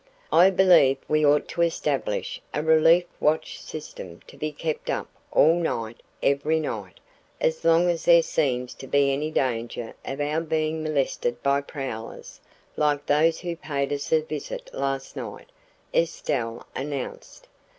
"I 0.33 0.49
believe 0.49 0.97
we 1.07 1.23
ought 1.23 1.47
to 1.49 1.61
establish 1.61 2.41
a 2.55 2.63
relief 2.63 3.05
watch 3.19 3.59
system 3.61 4.21
to 4.25 4.35
be 4.35 4.51
kept 4.51 4.89
up 4.89 5.07
all 5.31 5.53
night 5.53 6.01
every 6.23 6.59
night 6.59 6.99
as 7.39 7.63
long 7.63 7.87
as 7.87 8.05
there 8.05 8.23
seems 8.23 8.73
to 8.73 8.87
be 8.87 9.13
any 9.13 9.29
danger 9.29 9.93
of 10.03 10.19
our 10.19 10.41
being 10.41 10.81
molested 10.81 11.43
by 11.43 11.61
prowlers 11.61 12.41
like 12.75 13.05
those 13.05 13.41
who 13.41 13.55
paid 13.55 13.93
us 13.93 14.11
a 14.11 14.21
visit 14.21 14.71
last 14.73 15.15
night," 15.15 15.51
Estelle 15.93 16.65
announced. 16.75 17.47